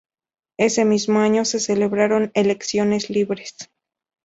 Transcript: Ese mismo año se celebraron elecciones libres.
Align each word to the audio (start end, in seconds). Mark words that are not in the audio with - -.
Ese 0.57 0.83
mismo 0.83 1.19
año 1.19 1.45
se 1.45 1.59
celebraron 1.59 2.31
elecciones 2.33 3.11
libres. 3.11 3.55